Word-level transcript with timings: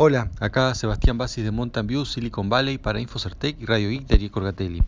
Hola, 0.00 0.30
acá 0.38 0.72
Sebastián 0.76 1.18
Basis 1.18 1.42
de 1.42 1.50
Mountain 1.50 1.88
View, 1.88 2.04
Silicon 2.04 2.48
Valley 2.48 2.78
para 2.78 3.00
Infocertec 3.00 3.60
y 3.60 3.66
Radio 3.66 3.88
Geek 3.88 4.06
y 4.08 4.30
Corgatelli. 4.30 4.80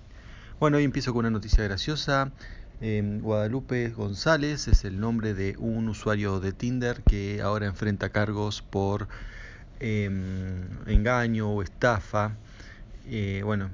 Bueno, 0.61 0.77
hoy 0.77 0.85
empiezo 0.85 1.13
con 1.13 1.27
una 1.27 1.31
noticia 1.31 1.65
graciosa. 1.65 2.31
Eh, 2.81 3.19
Guadalupe 3.21 3.89
González 3.89 4.69
es 4.69 4.85
el 4.85 5.01
nombre 5.01 5.35
de 5.35 5.57
un 5.59 5.89
usuario 5.89 6.39
de 6.39 6.53
Tinder 6.53 7.03
que 7.03 7.43
ahora 7.43 7.67
enfrenta 7.67 8.11
cargos 8.11 8.63
por 8.63 9.09
eh, 9.81 10.09
engaño 10.87 11.51
o 11.51 11.63
estafa. 11.63 12.37
Eh, 13.09 13.43
bueno, 13.45 13.69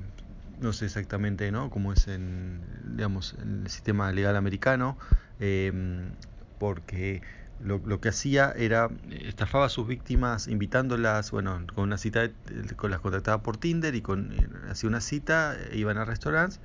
no 0.63 0.73
sé 0.73 0.87
exactamente 0.87 1.53
cómo 1.69 1.93
es 1.93 2.09
en 2.09 2.63
el 2.99 3.69
sistema 3.69 4.11
legal 4.11 4.37
americano, 4.37 4.97
em, 5.39 6.13
porque 6.59 7.21
lo, 7.61 8.01
que 8.01 8.09
hacía 8.11 8.53
era 8.57 8.91
estafaba 9.11 9.67
a 9.67 9.69
sus 9.69 9.87
víctimas 9.87 10.47
invitándolas, 10.47 11.31
bueno, 11.31 11.65
con 11.75 11.85
una 11.85 11.99
cita, 11.99 12.31
con 12.77 12.91
las 12.91 13.01
contactaba 13.01 13.43
por 13.43 13.57
Tinder 13.57 13.95
y 13.95 14.03
con 14.03 14.33
hacía 14.71 14.89
una 14.89 15.01
cita, 15.01 15.57
iban 15.73 15.99
a 15.99 16.05
restaurantes 16.05 16.61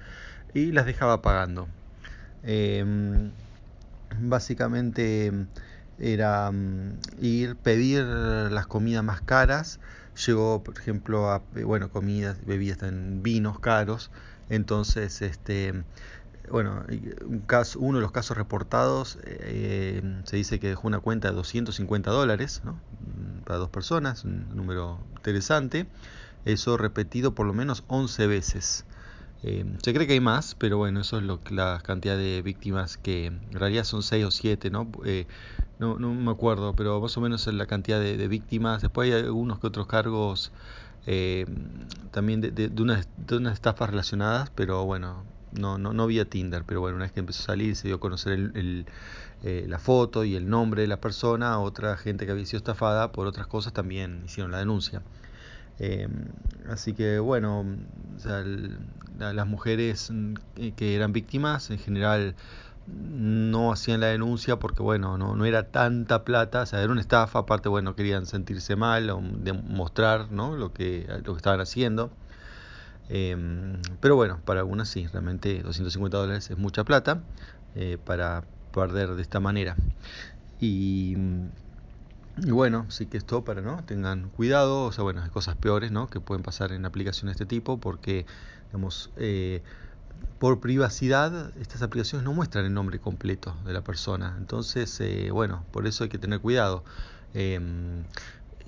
y 0.53 0.71
las 0.71 0.85
dejaba 0.85 1.21
pagando. 1.21 1.67
Eh, 2.43 3.31
básicamente 4.19 5.31
era 5.97 6.49
um, 6.49 6.97
ir 7.19 7.55
pedir 7.55 8.03
las 8.03 8.67
comidas 8.67 9.03
más 9.03 9.21
caras. 9.21 9.79
Llegó, 10.25 10.63
por 10.63 10.77
ejemplo, 10.77 11.29
a 11.29 11.43
bueno, 11.63 11.89
comidas, 11.89 12.45
bebidas 12.45 12.83
en 12.83 13.23
vinos 13.23 13.59
caros. 13.59 14.11
Entonces, 14.49 15.21
este 15.21 15.73
bueno, 16.51 16.83
un 17.25 17.39
caso, 17.39 17.79
uno 17.79 17.97
de 17.97 18.01
los 18.01 18.11
casos 18.11 18.37
reportados 18.37 19.17
eh, 19.23 20.01
se 20.25 20.35
dice 20.35 20.59
que 20.59 20.67
dejó 20.67 20.87
una 20.87 20.99
cuenta 20.99 21.29
de 21.29 21.35
250 21.35 22.11
dólares 22.11 22.61
¿no? 22.63 22.79
para 23.45 23.59
dos 23.59 23.69
personas, 23.69 24.23
un 24.23 24.55
número 24.55 24.99
interesante. 25.17 25.87
Eso 26.45 26.77
repetido 26.77 27.33
por 27.33 27.45
lo 27.45 27.53
menos 27.53 27.83
11 27.87 28.27
veces. 28.27 28.85
Eh, 29.43 29.65
se 29.81 29.93
cree 29.93 30.07
que 30.07 30.13
hay 30.13 30.19
más, 30.19 30.55
pero 30.55 30.77
bueno, 30.77 31.01
eso 31.01 31.17
es 31.17 31.23
lo, 31.23 31.39
la 31.49 31.81
cantidad 31.83 32.17
de 32.17 32.41
víctimas 32.41 32.97
que 32.97 33.27
en 33.27 33.51
realidad 33.51 33.83
son 33.83 34.03
6 34.03 34.25
o 34.25 34.31
7, 34.31 34.69
¿no? 34.69 34.87
Eh, 35.05 35.25
¿no? 35.79 35.97
no, 35.97 36.13
me 36.13 36.31
acuerdo, 36.31 36.75
pero 36.75 37.01
más 37.01 37.17
o 37.17 37.21
menos 37.21 37.47
es 37.47 37.53
la 37.53 37.65
cantidad 37.65 37.99
de, 37.99 38.17
de 38.17 38.27
víctimas. 38.27 38.81
Después 38.81 39.11
hay 39.11 39.19
algunos 39.19 39.59
que 39.59 39.67
otros 39.67 39.87
cargos 39.87 40.51
eh, 41.07 41.45
también 42.11 42.41
de, 42.41 42.51
de, 42.51 42.69
de, 42.69 42.81
unas, 42.81 43.07
de 43.17 43.37
unas 43.37 43.53
estafas 43.53 43.89
relacionadas, 43.89 44.51
pero 44.51 44.85
bueno, 44.85 45.23
no, 45.53 45.77
no, 45.77 45.93
no 45.93 46.07
vía 46.07 46.25
Tinder, 46.25 46.63
pero 46.65 46.81
bueno, 46.81 46.95
una 46.95 47.05
vez 47.05 47.11
que 47.11 47.19
empezó 47.19 47.43
a 47.43 47.45
salir 47.47 47.75
se 47.75 47.87
dio 47.87 47.97
a 47.97 47.99
conocer 47.99 48.33
el, 48.33 48.51
el, 48.55 48.85
eh, 49.43 49.65
la 49.67 49.79
foto 49.79 50.23
y 50.23 50.35
el 50.35 50.49
nombre 50.49 50.83
de 50.83 50.87
la 50.87 51.01
persona, 51.01 51.59
otra 51.59 51.97
gente 51.97 52.25
que 52.25 52.31
había 52.31 52.45
sido 52.45 52.57
estafada 52.57 53.11
por 53.11 53.27
otras 53.27 53.47
cosas 53.47 53.73
también 53.73 54.23
hicieron 54.25 54.51
la 54.51 54.59
denuncia. 54.59 55.01
Eh, 55.79 56.07
así 56.69 56.93
que 56.93 57.17
bueno, 57.19 57.65
las 59.19 59.47
mujeres 59.47 60.11
que 60.75 60.95
eran 60.95 61.11
víctimas 61.11 61.71
en 61.71 61.79
general 61.79 62.35
no 62.87 63.71
hacían 63.71 63.99
la 63.99 64.07
denuncia 64.07 64.57
porque 64.59 64.83
bueno, 64.83 65.17
no, 65.17 65.35
no 65.35 65.45
era 65.45 65.63
tanta 65.71 66.23
plata, 66.23 66.61
o 66.61 66.65
sea, 66.65 66.81
era 66.81 66.91
una 66.91 67.01
estafa, 67.01 67.39
aparte 67.39 67.69
bueno, 67.69 67.95
querían 67.95 68.25
sentirse 68.25 68.75
mal 68.75 69.09
o 69.09 69.21
demostrar 69.21 70.31
¿no? 70.31 70.55
lo, 70.55 70.73
que, 70.73 71.07
lo 71.23 71.33
que 71.33 71.37
estaban 71.37 71.61
haciendo. 71.61 72.11
Eh, 73.13 73.35
pero 73.99 74.15
bueno, 74.15 74.39
para 74.45 74.61
algunas 74.61 74.87
sí, 74.87 75.05
realmente 75.07 75.61
250 75.61 76.17
dólares 76.17 76.49
es 76.49 76.57
mucha 76.57 76.85
plata 76.85 77.21
eh, 77.75 77.97
para 78.03 78.45
perder 78.73 79.15
de 79.15 79.21
esta 79.21 79.41
manera. 79.41 79.75
Y, 80.61 81.17
bueno, 82.37 82.85
sí 82.89 83.07
que 83.07 83.17
esto 83.17 83.43
para 83.43 83.61
no 83.61 83.83
tengan 83.83 84.29
cuidado, 84.29 84.85
o 84.85 84.91
sea, 84.93 85.03
bueno, 85.03 85.21
hay 85.23 85.29
cosas 85.29 85.57
peores 85.57 85.91
¿no? 85.91 86.07
que 86.07 86.21
pueden 86.21 86.41
pasar 86.41 86.71
en 86.71 86.85
aplicaciones 86.85 87.37
de 87.37 87.43
este 87.43 87.53
tipo 87.53 87.79
porque, 87.79 88.25
digamos, 88.67 89.11
eh, 89.17 89.61
por 90.39 90.61
privacidad 90.61 91.51
estas 91.57 91.81
aplicaciones 91.81 92.23
no 92.23 92.31
muestran 92.31 92.63
el 92.65 92.73
nombre 92.73 92.99
completo 92.99 93.57
de 93.65 93.73
la 93.73 93.81
persona. 93.81 94.35
Entonces, 94.37 95.01
eh, 95.01 95.31
bueno, 95.31 95.65
por 95.71 95.85
eso 95.85 96.05
hay 96.05 96.09
que 96.09 96.17
tener 96.17 96.39
cuidado. 96.39 96.85
Eh, 97.33 97.59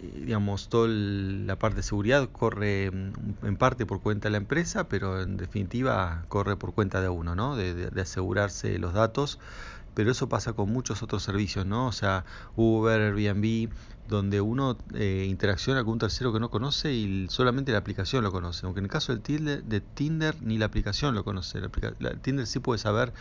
digamos, 0.02 0.70
toda 0.70 0.88
la 0.90 1.58
parte 1.58 1.78
de 1.78 1.84
seguridad 1.84 2.30
corre 2.31 2.92
mm, 2.92 3.46
en 3.46 3.58
parte 3.58 3.86
por 3.86 4.02
cuenta 4.02 4.28
de 4.28 4.31
la 4.31 4.38
empresa, 4.38 4.88
pero 4.88 5.22
en 5.22 5.38
definitiva 5.38 6.26
corre 6.30 6.56
por 6.58 6.74
cuenta 6.74 7.02
de 7.02 7.09
uno, 7.09 7.36
¿no? 7.36 7.56
De, 7.56 7.74
de, 7.74 8.02
asegurarse 8.02 8.78
los 8.80 8.94
datos. 8.94 9.40
Pero 9.94 10.12
eso 10.12 10.28
pasa 10.28 10.54
con 10.54 10.72
muchos 10.72 11.04
otros 11.04 11.22
servicios, 11.22 11.68
¿no? 11.68 11.86
O 11.88 11.92
sea, 11.92 12.26
Uber, 12.56 13.00
Airbnb, 13.00 13.70
donde 14.08 14.42
uno 14.42 14.78
eh, 14.94 15.26
interacciona 15.30 15.84
con 15.84 15.94
un 15.94 16.00
tercero 16.00 16.34
que 16.34 16.40
no 16.40 16.50
conoce 16.50 16.94
y 16.94 17.28
solamente 17.30 17.72
la 17.72 17.78
aplicación 17.78 18.24
lo 18.24 18.31
conoce. 18.31 18.66
Aunque 18.66 18.80
en 18.80 18.86
el 18.86 18.92
caso 18.92 19.14
del 19.14 19.22
Tinder, 19.22 19.64
de 19.64 19.81
Tinder 19.81 20.36
ni 20.42 20.58
la 20.58 20.66
aplicación 20.66 21.16
lo 21.16 21.24
conoce. 21.24 21.60
Tinder 22.22 22.46
sí 22.48 22.60
puede 22.60 22.80
saber 22.80 23.14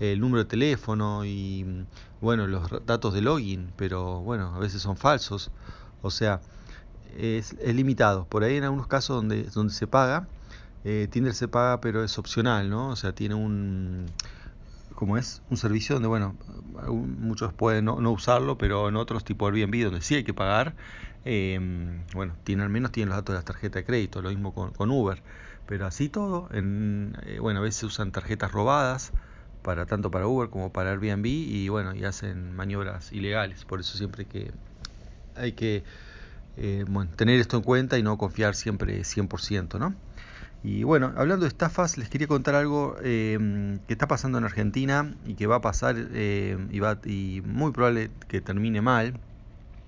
eh, 0.00 0.12
el 0.12 0.20
número 0.20 0.44
de 0.44 0.48
teléfono 0.48 1.24
y, 1.24 1.84
bueno, 2.20 2.46
los 2.46 2.86
datos 2.86 3.14
de 3.14 3.22
login, 3.22 3.72
pero 3.76 4.20
bueno, 4.20 4.54
a 4.54 4.58
veces 4.58 4.82
son 4.82 4.96
falsos. 4.96 5.50
O 6.02 6.10
sea, 6.10 6.40
es, 7.16 7.54
limitado. 7.74 8.26
Por 8.26 8.44
ahí 8.44 8.56
en 8.56 8.64
algunos 8.64 8.86
casos 8.86 9.16
donde, 9.16 9.44
donde 9.44 9.72
se 9.72 9.86
paga, 9.86 10.26
eh, 10.84 11.08
Tinder 11.10 11.34
se 11.34 11.48
paga 11.48 11.80
pero 11.80 12.04
es 12.04 12.18
opcional, 12.18 12.70
¿no? 12.70 12.90
O 12.90 12.96
sea, 12.96 13.12
tiene 13.12 13.34
un 13.34 14.06
como 14.94 15.16
es 15.16 15.42
un 15.48 15.56
servicio 15.56 15.94
donde, 15.94 16.08
bueno, 16.08 16.34
muchos 16.90 17.52
pueden 17.52 17.84
no, 17.84 18.00
no, 18.00 18.10
usarlo, 18.10 18.58
pero 18.58 18.88
en 18.88 18.96
otros 18.96 19.22
tipo 19.22 19.46
Airbnb 19.46 19.84
donde 19.84 20.00
sí 20.00 20.16
hay 20.16 20.24
que 20.24 20.34
pagar, 20.34 20.74
eh, 21.24 21.56
bueno, 22.14 22.34
tiene, 22.42 22.64
al 22.64 22.68
menos 22.68 22.90
tienen 22.90 23.10
los 23.10 23.18
datos 23.18 23.34
de 23.34 23.38
la 23.38 23.44
tarjeta 23.44 23.78
de 23.78 23.84
crédito, 23.84 24.22
lo 24.22 24.30
mismo 24.30 24.52
con, 24.52 24.72
con 24.72 24.90
Uber. 24.90 25.22
Pero 25.66 25.86
así 25.86 26.08
todo, 26.08 26.48
en, 26.52 27.16
eh, 27.26 27.38
bueno, 27.40 27.60
a 27.60 27.62
veces 27.62 27.84
usan 27.84 28.10
tarjetas 28.10 28.50
robadas, 28.50 29.12
para 29.62 29.86
tanto 29.86 30.10
para 30.10 30.26
Uber 30.26 30.50
como 30.50 30.72
para 30.72 30.90
Airbnb, 30.90 31.26
y 31.26 31.68
bueno, 31.68 31.94
y 31.94 32.04
hacen 32.04 32.56
maniobras 32.56 33.12
ilegales. 33.12 33.64
Por 33.64 33.78
eso 33.78 33.96
siempre 33.98 34.24
que 34.24 34.50
hay 35.38 35.52
que 35.52 35.84
eh, 36.56 36.84
bueno, 36.88 37.10
tener 37.16 37.38
esto 37.38 37.56
en 37.56 37.62
cuenta 37.62 37.98
y 37.98 38.02
no 38.02 38.18
confiar 38.18 38.54
siempre 38.54 39.00
100%, 39.00 39.78
¿no? 39.78 39.94
Y 40.64 40.82
bueno, 40.82 41.12
hablando 41.16 41.44
de 41.44 41.48
estafas, 41.48 41.98
les 41.98 42.08
quería 42.08 42.26
contar 42.26 42.56
algo 42.56 42.96
eh, 43.02 43.78
que 43.86 43.92
está 43.92 44.08
pasando 44.08 44.38
en 44.38 44.44
Argentina 44.44 45.14
y 45.24 45.34
que 45.34 45.46
va 45.46 45.56
a 45.56 45.60
pasar 45.60 45.94
eh, 45.96 46.58
y, 46.70 46.80
va, 46.80 46.98
y 47.04 47.42
muy 47.44 47.70
probable 47.70 48.10
que 48.26 48.40
termine 48.40 48.80
mal. 48.80 49.14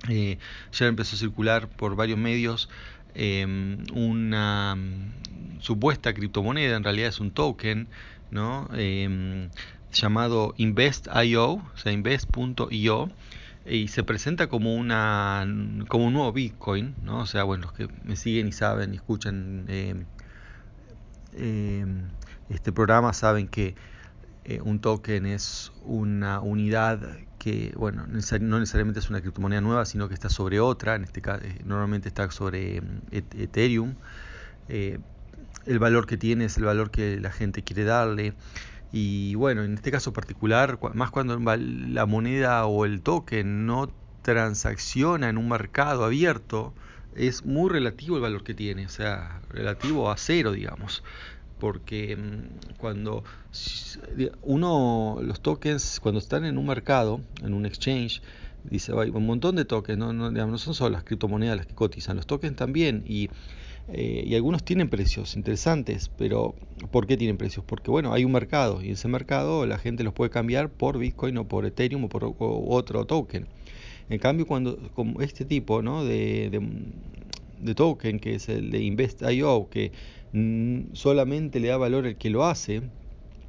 Eh, 0.09 0.39
ya 0.73 0.87
empezó 0.87 1.17
a 1.17 1.19
circular 1.19 1.69
por 1.69 1.97
varios 1.97 2.19
medios 2.19 2.69
una 3.93 4.75
um, 4.75 5.11
supuesta 5.61 6.15
criptomoneda, 6.15 6.77
en 6.77 6.85
realidad 6.85 7.09
es 7.09 7.19
un 7.19 7.33
token, 7.33 7.89
¿no? 8.31 8.69
llamado 9.93 10.55
Invest.io, 10.57 11.61
invest.io 11.85 13.11
y 13.67 13.89
se 13.89 14.03
presenta 14.03 14.49
como 14.49 14.75
una 14.75 15.47
como 15.89 16.07
un 16.07 16.15
nuevo 16.15 16.33
Bitcoin, 16.33 16.95
¿no? 17.03 17.21
O 17.21 17.27
sea, 17.27 17.45
bueno, 17.45 17.65
los 17.65 17.73
que 17.73 17.89
me 18.05 18.17
siguen 18.17 18.49
y 18.49 18.53
saben 18.53 18.95
y 18.95 18.97
escuchan 18.97 19.67
eh, 19.69 20.05
eh, 21.33 21.87
este 22.49 22.73
programa 22.73 23.13
saben 23.13 23.49
que 23.49 23.75
eh, 24.45 24.61
un 24.63 24.81
token 24.81 25.27
es 25.27 25.73
una 25.85 26.41
unidad 26.41 27.01
que, 27.39 27.73
bueno, 27.77 28.07
no 28.07 28.59
necesariamente 28.59 29.01
es 29.01 29.09
una 29.09 29.21
criptomoneda 29.21 29.61
nueva, 29.61 29.85
sino 29.85 30.09
que 30.09 30.15
está 30.15 30.29
sobre 30.29 30.61
otra, 30.61 30.97
en 30.97 31.05
este 31.05 31.23
caso, 31.23 31.45
eh, 31.45 31.61
normalmente 31.65 32.09
está 32.09 32.31
sobre 32.31 32.83
Ethereum. 33.13 33.95
el 34.69 35.79
valor 35.79 36.07
que 36.07 36.17
tiene 36.17 36.47
es 36.47 36.57
el 36.59 36.65
valor 36.65 36.91
que 36.91 37.21
la 37.21 37.31
gente 37.31 37.63
quiere 37.63 37.85
darle. 37.85 38.35
Y 38.93 39.35
bueno, 39.37 39.63
en 39.63 39.75
este 39.75 39.91
caso 39.91 40.13
particular, 40.13 40.79
más 40.95 41.11
cuando 41.11 41.39
la 41.39 42.07
moneda 42.07 42.67
o 42.67 42.85
el 42.85 43.03
token 43.03 43.67
no 43.67 43.91
transacciona 44.23 45.29
en 45.29 45.39
un 45.39 45.49
mercado 45.49 46.05
abierto, 46.05 46.75
es 47.15 47.45
muy 47.45 47.71
relativo 47.71 48.17
el 48.17 48.23
valor 48.23 48.43
que 48.43 48.55
tiene, 48.55 48.87
o 48.87 48.89
sea, 48.89 49.41
relativo 49.51 50.11
a 50.11 50.17
cero, 50.17 50.53
digamos. 50.53 51.03
Porque 51.59 52.17
cuando 52.79 53.23
uno, 54.43 55.19
los 55.23 55.41
tokens, 55.41 56.01
cuando 56.01 56.19
están 56.19 56.45
en 56.45 56.59
un 56.59 56.67
mercado, 56.67 57.21
en 57.43 57.53
un 57.53 57.67
exchange, 57.67 58.23
dice, 58.65 58.93
hay 58.99 59.11
un 59.11 59.27
montón 59.27 59.57
de 59.57 59.65
tokens, 59.65 59.99
no, 59.99 60.13
no, 60.13 60.31
no 60.31 60.59
son 60.59 60.75
solo 60.75 60.91
las 60.91 61.05
criptomonedas 61.05 61.57
las 61.57 61.67
que 61.67 61.75
cotizan, 61.75 62.17
los 62.17 62.27
tokens 62.27 62.57
también, 62.57 63.05
y 63.07 63.29
eh, 63.89 64.25
y 64.27 64.35
algunos 64.35 64.63
tienen 64.63 64.89
precios 64.89 65.37
interesantes, 65.37 66.11
pero 66.17 66.55
¿por 66.91 67.07
qué 67.07 67.17
tienen 67.17 67.37
precios? 67.37 67.65
Porque 67.65 67.91
bueno, 67.91 68.13
hay 68.13 68.25
un 68.25 68.33
mercado 68.33 68.83
y 68.83 68.91
ese 68.91 69.09
mercado 69.09 69.67
la 69.67 69.79
gente 69.79 70.05
los 70.05 70.15
puede 70.15 70.31
cambiar 70.31 70.71
por 70.71 70.99
Bitcoin 70.99 71.39
o 71.39 71.49
por 71.49 71.67
Ethereum 71.67 72.05
o 72.05 72.09
por 72.09 72.35
otro 72.39 73.05
token. 73.05 73.47
En 74.09 74.19
cambio, 74.19 74.47
cuando 74.47 74.77
como 74.95 75.21
este 75.21 75.45
tipo 75.45 75.83
¿no? 75.83 76.05
de, 76.05 76.51
de, 76.51 76.61
de 77.61 77.75
token, 77.75 78.19
que 78.19 78.35
es 78.35 78.49
el 78.49 78.71
de 78.71 78.83
Invest.io, 78.83 79.69
que 79.71 79.93
solamente 80.93 81.61
le 81.61 81.69
da 81.69 81.77
valor 81.77 82.07
el 82.07 82.17
que 82.17 82.31
lo 82.31 82.45
hace, 82.45 82.83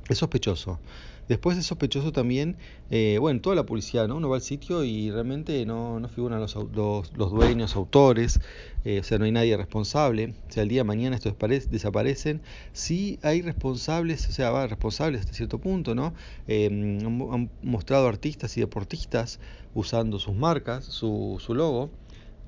es 0.09 0.17
sospechoso. 0.17 0.79
Después 1.27 1.57
es 1.57 1.65
sospechoso 1.65 2.11
también, 2.11 2.57
eh, 2.89 3.17
bueno, 3.19 3.39
toda 3.41 3.55
la 3.55 3.65
publicidad, 3.65 4.07
¿no? 4.07 4.17
Uno 4.17 4.27
va 4.27 4.35
al 4.35 4.41
sitio 4.41 4.83
y 4.83 5.11
realmente 5.11 5.65
no, 5.65 5.99
no 5.99 6.09
figuran 6.09 6.39
los, 6.39 6.55
los, 6.73 7.15
los 7.15 7.31
dueños, 7.31 7.75
autores, 7.75 8.39
eh, 8.83 8.99
o 8.99 9.03
sea, 9.03 9.17
no 9.17 9.25
hay 9.25 9.31
nadie 9.31 9.55
responsable. 9.55 10.33
O 10.49 10.51
sea, 10.51 10.63
el 10.63 10.69
día 10.69 10.81
de 10.81 10.85
mañana 10.85 11.15
estos 11.15 11.35
desaparecen. 11.69 12.41
Sí 12.73 13.19
hay 13.21 13.41
responsables, 13.41 14.27
o 14.27 14.31
sea, 14.31 14.51
va, 14.51 14.67
responsables 14.67 15.21
hasta 15.21 15.33
cierto 15.33 15.59
punto, 15.59 15.95
¿no? 15.95 16.13
Eh, 16.47 16.67
han, 16.67 17.49
mostrado 17.61 18.07
artistas 18.07 18.57
y 18.57 18.61
deportistas 18.61 19.39
usando 19.73 20.19
sus 20.19 20.35
marcas, 20.35 20.83
su, 20.85 21.37
su 21.39 21.55
logo, 21.55 21.91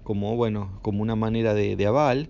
como, 0.04 0.36
bueno, 0.36 0.80
como 0.82 1.02
una 1.02 1.16
manera 1.16 1.54
de, 1.54 1.76
de 1.76 1.86
aval. 1.86 2.30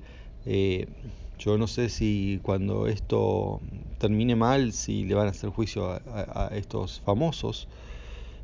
Yo 1.40 1.58
no 1.58 1.68
sé 1.68 1.90
si 1.90 2.40
cuando 2.44 2.88
esto 2.88 3.62
termine 3.98 4.36
mal, 4.36 4.72
si 4.74 5.06
le 5.06 5.16
van 5.16 5.28
a 5.28 5.32
hacer 5.32 5.50
juicio 5.50 5.90
a, 5.90 6.50
estos 6.54 7.02
famosos. 7.02 7.68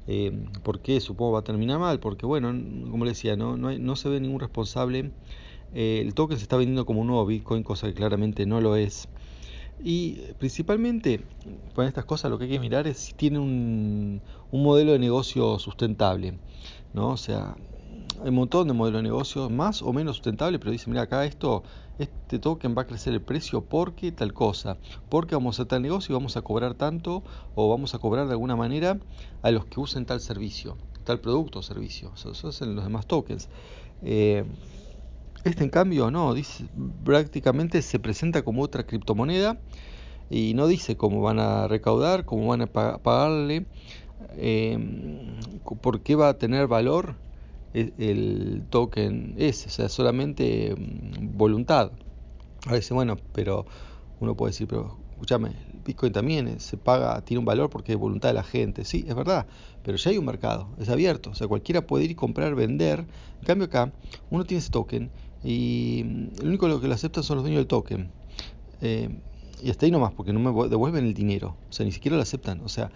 Eh, 0.08 0.32
¿Por 0.64 0.82
qué? 0.82 1.00
Supongo 1.00 1.34
va 1.34 1.40
a 1.40 1.44
terminar 1.44 1.80
mal, 1.80 2.00
porque 2.00 2.26
bueno, 2.26 2.50
como 2.90 3.06
le 3.06 3.12
decía, 3.12 3.36
no, 3.36 3.58
no 3.58 3.96
se 3.96 4.10
ve 4.10 4.20
ningún 4.20 4.40
responsable. 4.40 5.12
Eh, 5.74 6.02
el 6.02 6.14
token 6.14 6.38
se 6.38 6.44
está 6.44 6.58
vendiendo 6.58 6.86
como 6.86 7.02
un 7.02 7.08
nuevo 7.08 7.26
Bitcoin, 7.26 7.64
cosa 7.64 7.88
que 7.88 7.94
claramente 7.94 8.46
no 8.46 8.60
lo 8.62 8.76
es. 8.76 9.08
Y 9.82 10.34
principalmente 10.40 11.22
con 11.74 11.86
estas 11.86 12.06
cosas 12.06 12.32
lo 12.32 12.38
que 12.38 12.46
hay 12.46 12.52
que 12.52 12.60
mirar 12.60 12.88
es 12.88 12.98
si 12.98 13.14
tiene 13.14 13.40
un, 13.40 14.22
un 14.52 14.64
modelo 14.64 14.92
de 14.94 15.00
negocio 15.00 15.58
sustentable. 15.60 16.40
¿no? 16.94 17.10
O 17.10 17.18
sea, 17.18 17.56
hay 18.22 18.30
un 18.30 18.36
montón 18.36 18.68
de 18.68 18.74
modelos 18.74 19.00
de 19.00 19.04
negocio 19.04 19.50
más 19.50 19.82
o 19.82 19.94
menos 19.94 20.18
sustentables, 20.18 20.60
pero 20.60 20.72
dice, 20.72 20.90
mira, 20.90 21.04
acá 21.04 21.26
esto 21.26 21.64
este 22.00 22.40
token 22.40 22.76
va 22.78 22.84
a 22.84 22.88
crecer 22.88 23.14
el 23.14 23.22
precio 23.22 23.62
porque 23.62 24.12
tal 24.12 24.34
cosa, 24.34 24.78
porque 25.10 25.36
vamos 25.36 25.60
a 25.60 25.66
tal 25.66 25.82
negocio 25.82 26.14
y 26.14 26.18
vamos 26.18 26.38
a 26.38 26.42
cobrar 26.42 26.74
tanto 26.74 27.24
o 27.56 27.70
vamos 27.70 27.94
a 27.94 28.00
cobrar 28.00 28.28
de 28.28 28.34
alguna 28.34 28.56
manera 28.56 29.00
a 29.42 29.52
los 29.52 29.66
que 29.66 29.80
usen 29.80 30.06
tal 30.06 30.22
servicio, 30.22 30.78
tal 31.04 31.20
producto 31.20 31.60
o 31.60 31.62
servicio. 31.62 32.12
Eso, 32.16 32.32
eso 32.32 32.50
es 32.50 32.62
en 32.62 32.76
los 32.76 32.84
demás 32.84 33.06
tokens. 33.06 33.50
Eh, 34.02 34.46
este 35.44 35.64
en 35.64 35.70
cambio 35.70 36.12
no, 36.12 36.34
dice, 36.34 36.66
prácticamente 37.04 37.82
se 37.82 38.00
presenta 38.00 38.44
como 38.44 38.62
otra 38.62 38.86
criptomoneda 38.86 39.60
y 40.30 40.54
no 40.54 40.68
dice 40.68 40.96
cómo 40.98 41.22
van 41.22 41.40
a 41.40 41.68
recaudar, 41.68 42.26
cómo 42.26 42.48
van 42.48 42.62
a 42.62 42.68
pagarle, 42.68 43.66
eh, 44.36 44.78
por 45.82 46.02
qué 46.02 46.16
va 46.16 46.30
a 46.30 46.38
tener 46.38 46.68
valor 46.68 47.16
el 47.74 48.64
token 48.70 49.36
es, 49.38 49.68
o 49.68 49.70
sea, 49.70 49.90
solamente 49.90 50.76
mm, 50.76 51.38
voluntad. 51.38 51.92
A 52.66 52.74
veces, 52.74 52.92
bueno, 52.92 53.18
pero 53.34 53.66
uno 54.20 54.36
puede 54.36 54.52
decir, 54.52 54.68
pero 54.68 54.98
escúchame, 55.12 55.52
Bitcoin 55.86 56.14
también 56.14 56.60
se 56.60 56.78
paga, 56.78 57.22
tiene 57.22 57.40
un 57.40 57.46
valor 57.46 57.70
porque 57.70 57.94
es 57.94 57.98
voluntad 57.98 58.30
de 58.30 58.34
la 58.34 58.44
gente. 58.44 58.86
Sí, 58.86 59.06
es 59.08 59.16
verdad, 59.16 59.48
pero 59.84 59.98
ya 59.98 60.12
hay 60.12 60.18
un 60.18 60.26
mercado, 60.26 60.70
es 60.80 60.90
abierto, 60.90 61.32
o 61.32 61.36
sea, 61.36 61.48
cualquiera 61.48 61.86
puede 61.86 62.06
ir 62.06 62.16
comprar, 62.16 62.56
vender. 62.56 63.00
En 63.00 63.46
cambio 63.46 63.66
acá, 63.66 63.92
uno 64.30 64.46
tiene 64.46 64.60
ese 64.60 64.72
token 64.72 65.12
y 65.44 66.04
mm, 66.06 66.42
el 66.42 66.48
único 66.48 66.80
que 66.80 66.88
lo 66.88 66.94
aceptan 66.94 67.24
son 67.24 67.38
los 67.38 67.44
dueños 67.44 67.60
del 67.60 67.68
token. 67.68 68.10
Eh, 68.82 69.10
y 69.62 69.70
hasta 69.70 69.86
ahí 69.86 69.92
nomás, 69.92 70.14
porque 70.14 70.32
no 70.32 70.40
me 70.40 70.70
devuelven 70.70 71.06
el 71.06 71.14
dinero, 71.14 71.58
o 71.70 71.74
sea, 71.74 71.86
ni 71.86 71.92
siquiera 71.92 72.16
lo 72.16 72.24
aceptan. 72.24 72.62
O 72.62 72.70
sea, 72.70 72.92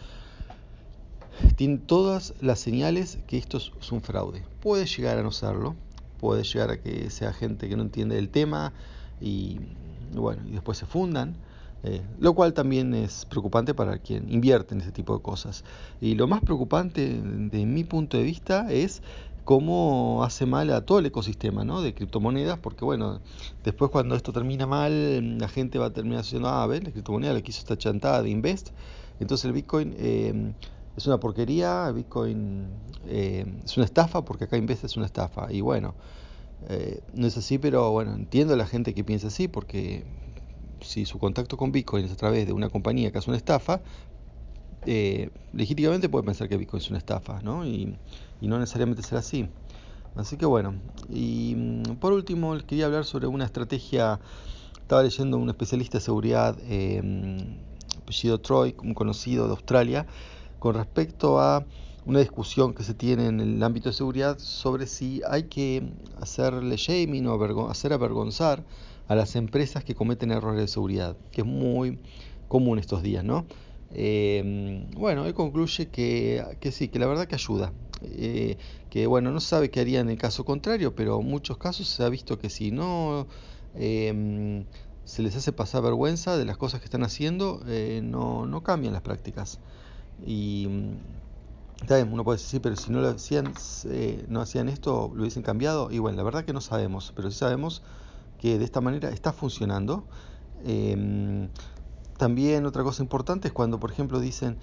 tiene 1.56 1.78
todas 1.78 2.34
las 2.42 2.60
señales 2.60 3.20
que 3.28 3.38
esto 3.38 3.58
es 3.58 3.92
un 3.92 4.02
fraude. 4.02 4.44
Puede 4.62 4.86
llegar 4.86 5.18
a 5.18 5.24
no 5.24 5.32
serlo, 5.32 5.76
puede 6.20 6.44
llegar 6.44 6.72
a 6.72 6.82
que 6.82 7.10
sea 7.10 7.34
gente 7.34 7.68
que 7.68 7.76
no 7.76 7.84
entiende 7.84 8.18
el 8.18 8.30
tema 8.30 8.74
y 9.20 9.60
bueno, 10.14 10.44
y 10.48 10.52
después 10.52 10.78
se 10.78 10.86
fundan, 10.86 11.36
eh, 11.84 12.02
lo 12.20 12.34
cual 12.34 12.54
también 12.54 12.94
es 12.94 13.26
preocupante 13.26 13.74
para 13.74 13.98
quien 13.98 14.32
invierte 14.32 14.74
en 14.74 14.82
ese 14.82 14.92
tipo 14.92 15.16
de 15.16 15.22
cosas. 15.22 15.64
Y 16.00 16.16
lo 16.16 16.28
más 16.28 16.42
preocupante 16.42 17.20
de 17.22 17.66
mi 17.66 17.84
punto 17.84 18.18
de 18.18 18.24
vista 18.24 18.72
es 18.72 19.02
cómo 19.44 20.24
hace 20.24 20.46
mal 20.46 20.72
a 20.72 20.86
todo 20.86 21.00
el 21.00 21.06
ecosistema 21.06 21.66
¿no? 21.66 21.82
de 21.82 21.94
criptomonedas, 21.94 22.58
porque 22.60 22.86
bueno, 22.86 23.20
después 23.64 23.92
cuando 23.92 24.16
esto 24.16 24.32
termina 24.32 24.66
mal, 24.66 25.38
la 25.38 25.50
gente 25.50 25.80
va 25.80 25.88
a 25.88 25.94
terminar 25.94 26.22
diciendo, 26.22 26.48
ah, 26.48 26.64
a 26.64 26.68
ver, 26.68 26.84
la 26.84 26.92
criptomoneda 26.92 27.34
le 27.34 27.44
quiso 27.44 27.60
esta 27.60 27.78
chantada 27.78 28.22
de 28.24 28.30
Invest, 28.30 28.70
entonces 29.20 29.46
el 29.46 29.52
Bitcoin 29.52 29.94
eh, 29.98 30.54
es 30.96 31.08
una 31.08 31.20
porquería, 31.20 31.92
Bitcoin 31.92 32.68
eh, 33.08 33.46
es 33.64 33.78
una 33.78 33.86
estafa, 33.86 34.24
porque 34.24 34.46
acá 34.46 34.58
Invest 34.58 34.84
es 34.84 34.96
una 34.98 35.06
estafa. 35.06 35.52
Y 35.52 35.62
bueno, 35.62 35.96
eh, 36.70 37.02
no 37.14 37.28
es 37.28 37.38
así, 37.38 37.58
pero 37.58 37.92
bueno, 37.92 38.14
entiendo 38.14 38.54
a 38.54 38.58
la 38.58 38.68
gente 38.68 38.94
que 38.94 39.04
piensa 39.04 39.28
así, 39.28 39.48
porque 39.48 40.06
si 40.82 41.06
su 41.06 41.18
contacto 41.20 41.58
con 41.58 41.72
Bitcoin 41.72 42.06
es 42.06 42.12
a 42.12 42.16
través 42.16 42.46
de 42.46 42.54
una 42.54 42.70
compañía 42.70 43.12
que 43.12 43.18
hace 43.18 43.30
una 43.30 43.38
estafa, 43.38 43.82
eh, 44.86 45.30
legítimamente 45.54 46.10
puede 46.10 46.26
pensar 46.26 46.50
que 46.50 46.58
Bitcoin 46.58 46.82
es 46.82 46.90
una 46.90 47.00
estafa, 47.00 47.42
¿no? 47.42 47.66
Y, 47.66 47.98
no 48.42 48.60
necesariamente 48.60 49.02
será 49.04 49.20
así. 49.20 49.48
Así 50.16 50.36
que 50.36 50.46
bueno, 50.46 50.76
y 51.10 51.56
mm, 51.56 51.96
por 51.96 52.12
último 52.12 52.58
quería 52.68 52.86
hablar 52.86 53.06
sobre 53.06 53.26
una 53.26 53.46
estrategia, 53.46 54.20
estaba 54.82 55.02
leyendo 55.02 55.38
un 55.38 55.50
especialista 55.50 55.98
de 55.98 56.04
seguridad, 56.04 56.58
eh, 56.64 57.02
apellido 58.02 58.40
Troy, 58.42 58.76
un 58.84 58.94
conocido 58.94 59.46
de 59.46 59.52
Australia, 59.52 60.06
con 60.64 60.76
respecto 60.76 61.42
a 61.42 61.66
una 62.06 62.20
discusión 62.20 62.74
que 62.74 62.84
se 62.84 62.94
tiene 62.94 63.28
en 63.28 63.42
el 63.42 63.62
ámbito 63.62 63.90
de 63.90 63.94
seguridad 63.94 64.40
sobre 64.40 64.88
si 64.88 65.22
hay 65.30 65.44
que 65.44 65.84
hacerle 66.22 66.78
shaming 66.78 67.28
o 67.28 67.70
hacer 67.70 67.92
avergonzar 67.92 68.64
a 69.10 69.16
las 69.16 69.36
empresas 69.36 69.84
que 69.84 69.94
cometen 69.94 70.32
errores 70.32 70.62
de 70.62 70.70
seguridad, 70.70 71.18
que 71.34 71.42
es 71.42 71.48
muy 71.48 72.00
común 72.48 72.80
estos 72.80 73.04
días, 73.04 73.26
¿no? 73.26 73.46
Eh, 73.92 74.88
bueno, 74.96 75.26
él 75.26 75.34
concluye 75.34 75.90
que, 75.90 76.42
que, 76.62 76.72
sí, 76.72 76.88
que 76.88 76.98
la 76.98 77.08
verdad 77.08 77.28
que 77.28 77.36
ayuda, 77.36 77.74
eh, 78.02 78.56
que 78.90 79.06
bueno, 79.06 79.32
no 79.32 79.42
sabe 79.42 79.70
qué 79.70 79.82
haría 79.82 80.00
en 80.00 80.10
el 80.10 80.18
caso 80.18 80.46
contrario, 80.46 80.96
pero 80.96 81.20
en 81.20 81.28
muchos 81.28 81.58
casos 81.58 81.90
se 81.90 82.04
ha 82.06 82.08
visto 82.08 82.40
que 82.40 82.50
si 82.50 82.72
no 82.72 83.28
eh, 83.76 84.64
se 85.04 85.24
les 85.24 85.36
hace 85.36 85.52
pasar 85.52 85.84
vergüenza 85.84 86.38
de 86.38 86.46
las 86.46 86.56
cosas 86.56 86.80
que 86.80 86.86
están 86.86 87.04
haciendo, 87.04 87.62
eh, 87.68 88.00
no, 88.02 88.46
no 88.46 88.64
cambian 88.64 88.94
las 88.94 89.02
prácticas. 89.02 89.60
Y 90.20 90.68
también 91.88 92.14
uno 92.14 92.24
puede 92.24 92.38
decir, 92.38 92.62
pero 92.62 92.76
si 92.76 92.92
no 92.92 93.02
lo 93.02 93.10
hacían, 93.10 93.54
eh, 93.86 94.26
no 94.28 94.42
hacían 94.42 94.70
esto, 94.70 95.12
lo 95.14 95.22
hubiesen 95.22 95.44
cambiado. 95.44 95.92
Y 95.92 96.00
bueno, 96.00 96.18
la 96.18 96.24
verdad 96.24 96.46
que 96.46 96.54
no 96.54 96.62
sabemos, 96.62 97.12
pero 97.16 97.30
sí 97.32 97.38
sabemos 97.38 97.82
que 98.38 98.58
de 98.58 98.66
esta 98.66 98.82
manera 98.82 99.10
está 99.10 99.34
funcionando. 99.34 100.06
Eh, 100.64 101.50
también 102.18 102.66
otra 102.66 102.84
cosa 102.84 103.04
importante 103.04 103.48
es 103.48 103.54
cuando, 103.54 103.80
por 103.80 103.92
ejemplo, 103.92 104.20
dicen, 104.20 104.58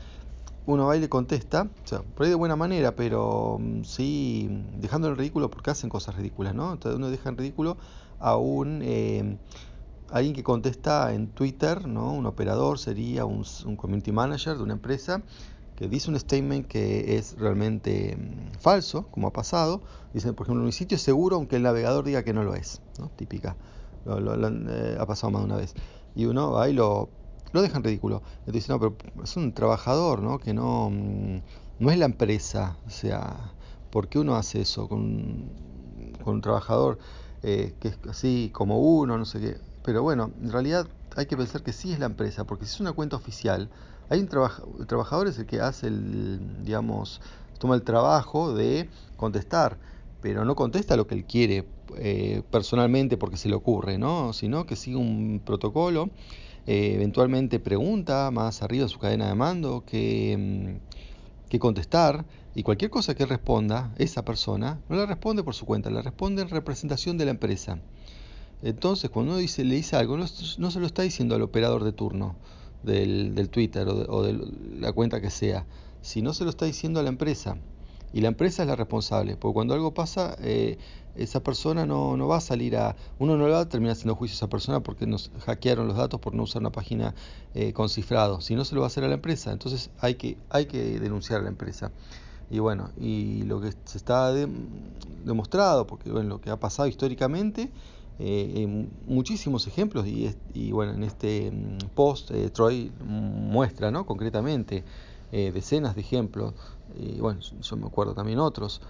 uno 0.67 0.87
va 0.87 0.97
y 0.97 1.01
le 1.01 1.09
contesta, 1.09 1.69
o 1.85 1.87
sea, 1.87 2.03
por 2.03 2.25
ahí 2.25 2.31
de 2.31 2.37
buena 2.37 2.57
manera, 2.57 2.95
pero 2.95 3.59
mm, 3.61 3.83
sí 3.85 4.49
dejando 4.77 5.09
en 5.09 5.17
ridículo 5.17 5.51
porque 5.51 5.71
hacen 5.71 5.91
cosas 5.91 6.17
ridículas, 6.17 6.55
¿no? 6.55 6.73
Entonces 6.73 6.97
uno 6.97 7.11
deja 7.11 7.29
en 7.29 7.37
ridículo 7.37 7.77
a 8.19 8.37
un 8.37 8.81
eh, 8.83 9.39
alguien 10.11 10.35
que 10.35 10.43
contesta 10.43 11.13
en 11.15 11.29
Twitter, 11.29 11.87
¿no? 11.87 12.13
Un 12.13 12.27
operador 12.27 12.79
sería 12.79 13.25
un, 13.25 13.45
un 13.65 13.77
community 13.77 14.13
manager 14.13 14.57
de 14.57 14.63
una 14.63 14.75
empresa 14.75 15.23
que 15.81 15.89
dice 15.89 16.11
un 16.11 16.21
statement 16.21 16.67
que 16.67 17.17
es 17.17 17.39
realmente 17.39 18.15
mm, 18.15 18.59
falso, 18.59 19.07
como 19.11 19.29
ha 19.29 19.33
pasado. 19.33 19.81
Dicen, 20.13 20.35
por 20.35 20.47
ejemplo, 20.47 20.63
mi 20.63 20.73
sitio 20.73 20.97
es 20.97 21.03
seguro 21.03 21.37
aunque 21.37 21.57
el 21.57 21.63
navegador 21.63 22.05
diga 22.05 22.23
que 22.23 22.35
no 22.35 22.45
lo 22.45 22.55
es, 22.55 22.83
¿no? 22.99 23.11
Típica. 23.17 23.57
Lo, 24.05 24.21
lo, 24.21 24.37
lo, 24.37 24.49
eh, 24.49 24.97
ha 25.01 25.07
pasado 25.07 25.31
más 25.31 25.41
de 25.41 25.47
una 25.47 25.57
vez. 25.57 25.73
Y 26.15 26.27
uno 26.27 26.53
va 26.53 26.69
y 26.69 26.75
lo, 26.75 27.09
lo 27.53 27.63
deja 27.63 27.79
en 27.79 27.85
ridículo. 27.85 28.23
Entonces 28.41 28.53
dice, 28.53 28.73
no, 28.73 28.79
pero 28.79 28.95
es 29.25 29.37
un 29.39 29.55
trabajador, 29.55 30.21
¿no? 30.21 30.39
Que 30.39 30.53
no, 30.53 30.91
mm, 30.91 31.41
no 31.79 31.91
es 31.91 31.99
la 31.99 32.05
empresa. 32.05 32.77
O 32.87 32.91
sea, 32.91 33.55
¿por 33.91 34.09
qué 34.09 34.19
uno 34.19 34.37
hace 34.37 34.61
eso 34.61 34.87
con, 34.87 35.51
con 36.23 36.35
un 36.35 36.41
trabajador 36.43 36.99
eh, 37.43 37.75
que 37.81 37.89
es 37.89 37.99
así 38.07 38.51
como 38.53 38.81
uno, 38.81 39.17
no 39.17 39.25
sé 39.25 39.41
qué? 39.41 39.70
Pero 39.91 40.05
bueno, 40.05 40.31
en 40.41 40.53
realidad 40.53 40.87
hay 41.17 41.27
que 41.27 41.37
pensar 41.37 41.65
que 41.65 41.73
sí 41.73 41.93
es 41.93 41.99
la 41.99 42.07
empresa, 42.07 42.45
porque 42.45 42.65
si 42.65 42.75
es 42.75 42.81
una 42.81 42.93
cuenta 42.93 43.17
oficial, 43.17 43.69
hay 44.09 44.21
un 44.21 44.29
el 44.79 44.87
trabajador 44.87 45.27
es 45.27 45.37
el 45.41 45.47
que 45.47 45.61
hace 45.61 45.89
el, 45.89 46.63
digamos, 46.65 47.21
toma 47.59 47.75
el 47.75 47.83
trabajo 47.83 48.55
de 48.55 48.89
contestar, 49.17 49.79
pero 50.21 50.45
no 50.45 50.55
contesta 50.55 50.95
lo 50.95 51.09
que 51.09 51.17
él 51.17 51.25
quiere 51.25 51.67
eh, 51.97 52.45
personalmente 52.53 53.17
porque 53.17 53.37
se 53.37 53.49
le 53.49 53.57
ocurre, 53.57 53.99
¿no? 53.99 54.33
Sino 54.33 54.65
que 54.65 54.77
sigue 54.77 54.97
un 54.97 55.43
protocolo, 55.45 56.11
eh, 56.69 56.93
eventualmente 56.95 57.59
pregunta 57.59 58.31
más 58.31 58.63
arriba 58.63 58.85
en 58.85 58.91
su 58.91 59.01
cadena 59.01 59.27
de 59.27 59.35
mando 59.35 59.83
que, 59.85 60.79
que 61.49 61.59
contestar 61.59 62.25
y 62.55 62.63
cualquier 62.63 62.93
cosa 62.93 63.17
que 63.17 63.27
responda 63.27 63.93
esa 63.99 64.25
persona 64.25 64.79
no 64.89 64.95
la 64.95 65.07
responde 65.07 65.43
por 65.43 65.55
su 65.55 65.67
cuenta, 65.67 65.91
la 65.91 66.03
responde 66.03 66.43
en 66.43 66.49
representación 66.49 67.19
de 67.19 67.25
la 67.25 67.33
empresa. 67.33 67.81
Entonces, 68.63 69.11
cuando 69.11 69.33
uno 69.33 69.41
dice, 69.41 69.65
le 69.65 69.75
dice 69.75 69.97
algo, 69.97 70.17
no, 70.17 70.27
se 70.27 70.81
lo 70.81 70.87
está 70.87 71.03
diciendo 71.03 71.35
al 71.35 71.43
operador 71.43 71.85
de 71.85 71.93
turno 71.93 72.37
del, 72.83 73.35
del 73.35 73.49
Twitter 73.49 73.89
o 73.89 73.95
de, 73.95 74.07
o 74.09 74.23
de, 74.23 74.39
la 74.79 74.93
cuenta 74.93 75.21
que 75.21 75.31
sea, 75.31 75.67
sino 76.03 76.35
se 76.35 76.45
lo 76.45 76.51
está 76.51 76.67
diciendo 76.67 77.01
a 77.01 77.03
la 77.03 77.09
empresa. 77.09 77.57
y 78.13 78.21
la 78.21 78.29
empresa 78.29 78.63
es 78.63 78.69
la 78.69 78.77
responsable, 78.77 79.37
porque 79.37 79.55
cuando 79.55 79.75
algo 79.75 79.95
pasa, 79.95 80.37
eh, 80.41 80.79
esa 81.17 81.43
persona 81.43 81.87
no, 81.87 82.17
no, 82.17 82.29
va 82.29 82.39
a 82.39 82.41
salir 82.41 82.77
a, 82.77 82.97
uno 83.19 83.37
no 83.37 83.49
va 83.49 83.61
a 83.61 83.69
terminar 83.69 83.93
haciendo 83.93 84.15
juicio 84.15 84.35
a 84.35 84.39
esa 84.39 84.49
persona 84.49 84.81
porque 84.81 85.07
nos 85.07 85.31
hackearon 85.47 85.87
los 85.87 85.97
datos 85.97 86.21
por 86.21 86.35
no 86.35 86.45
usar 86.45 86.61
una 86.61 86.73
página 86.73 87.15
eh, 87.55 87.73
con 87.73 87.89
cifrado, 87.89 88.41
si 88.41 88.55
no 88.55 88.65
se 88.65 88.75
lo 88.75 88.81
va 88.81 88.87
a 88.87 88.89
hacer 88.89 89.05
a 89.05 89.09
la 89.09 89.15
empresa, 89.15 89.53
entonces 89.53 89.91
hay 90.01 90.15
que, 90.15 90.37
hay 90.51 90.67
que 90.67 91.01
denunciar 91.01 91.41
a 91.41 91.43
la 91.43 91.49
empresa. 91.49 91.93
Y 92.51 92.59
bueno, 92.59 92.91
y 92.99 93.43
lo 93.45 93.61
que 93.61 93.73
se 93.85 93.97
está 93.97 94.33
demostrado, 95.25 95.87
porque 95.87 96.11
bueno, 96.11 96.29
lo 96.31 96.41
que 96.41 96.51
ha 96.51 96.59
pasado 96.59 96.89
históricamente, 96.89 97.71
eh, 98.23 98.87
muchísimos 99.07 99.67
ejemplos 99.67 100.07
y, 100.07 100.73
bueno, 100.73 100.93
en 100.93 101.05
este 101.05 101.51
mm, 101.51 101.89
post 101.95 102.31
eh, 102.33 102.51
Troy 102.51 102.93
muestra 103.03 103.91
¿no? 103.91 104.05
concretamente 104.05 104.85
eh, 105.33 105.51
decenas 105.53 105.95
de 105.95 106.03
ejemplos, 106.03 106.53
y 106.99 107.19
bueno, 107.21 107.41
yo 107.41 107.77
me 107.77 107.87
acuerdo 107.87 108.15
también 108.15 108.39
otros, 108.39 108.83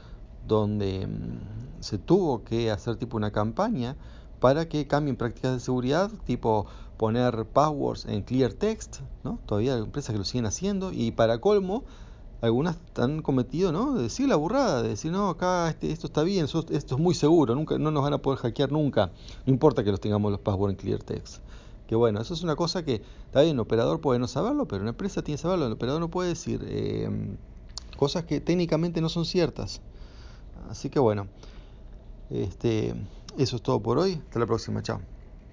donde 0.49 1.07
mm, 1.07 1.81
se 1.81 1.99
tuvo 1.99 2.43
que 2.43 2.73
hacer 2.73 2.97
tipo 2.97 3.17
una 3.17 3.31
campaña 3.31 3.97
para 4.41 4.69
que 4.69 4.89
cambien 4.89 5.17
prácticas 5.17 5.53
de 5.53 5.61
seguridad, 5.61 6.11
tipo 6.25 6.67
poner 6.97 7.47
passwords 7.47 8.07
en 8.07 8.23
clear 8.23 8.53
text, 8.53 9.01
¿no? 9.23 9.39
todavía 9.47 9.75
hay 9.75 9.81
empresas 9.81 10.13
que 10.13 10.19
lo 10.19 10.25
siguen 10.25 10.47
haciendo, 10.47 10.93
y 10.93 11.13
para 11.13 11.39
colmo, 11.39 11.85
algunas 12.41 12.79
han 12.97 13.23
cometido, 13.23 13.73
¿no? 13.73 13.95
De 13.95 14.05
decir 14.05 14.29
la 14.29 14.37
burrada, 14.37 14.83
de 14.83 14.91
decir, 14.91 15.13
no, 15.13 15.29
acá 15.29 15.69
este, 15.71 15.93
esto 15.93 16.07
está 16.07 16.23
bien, 16.23 16.47
esto, 16.47 16.65
es 16.71 16.99
muy 16.99 17.15
seguro, 17.15 17.55
nunca, 17.55 17.79
no 17.79 17.91
nos 17.91 18.03
van 18.03 18.15
a 18.15 18.19
poder 18.19 18.39
hackear 18.41 18.73
nunca, 18.73 19.11
no 19.47 19.53
importa 19.53 19.85
que 19.85 19.91
los 19.91 20.01
tengamos 20.01 20.31
los 20.33 20.41
passwords 20.41 20.75
en 20.75 20.81
clear 20.81 21.03
text. 21.03 21.43
Que 21.87 21.97
bueno, 21.97 22.21
eso 22.21 22.35
es 22.35 22.43
una 22.43 22.55
cosa 22.55 22.85
que, 22.85 23.03
está 23.27 23.43
bien, 23.43 23.55
el 23.55 23.61
operador 23.61 24.01
puede 24.01 24.19
no 24.21 24.29
saberlo, 24.29 24.67
pero 24.67 24.83
una 24.83 24.91
empresa 24.91 25.23
tiene 25.23 25.37
que 25.37 25.43
saberlo, 25.43 25.67
el 25.67 25.73
operador 25.73 26.01
no 26.01 26.09
puede 26.09 26.31
decir 26.31 26.61
eh, 26.65 27.11
cosas 27.97 28.25
que 28.25 28.41
técnicamente 28.41 29.01
no 29.01 29.09
son 29.09 29.25
ciertas. 29.25 29.81
Así 30.69 30.89
que 30.89 31.01
bueno, 31.01 31.27
este, 32.31 32.95
eso 33.39 33.57
es 33.57 33.63
todo 33.63 33.81
por 33.81 33.99
hoy, 33.99 34.21
hasta 34.25 34.39
la 34.39 34.47
próxima, 34.47 34.83
chao. 34.83 35.01